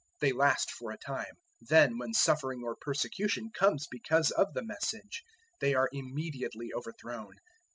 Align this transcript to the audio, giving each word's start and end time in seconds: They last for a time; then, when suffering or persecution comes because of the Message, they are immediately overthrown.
They 0.19 0.31
last 0.31 0.71
for 0.71 0.89
a 0.89 0.97
time; 0.97 1.35
then, 1.61 1.99
when 1.99 2.15
suffering 2.15 2.63
or 2.63 2.75
persecution 2.75 3.51
comes 3.51 3.85
because 3.85 4.31
of 4.31 4.51
the 4.55 4.63
Message, 4.63 5.21
they 5.59 5.75
are 5.75 5.89
immediately 5.93 6.71
overthrown. 6.73 7.35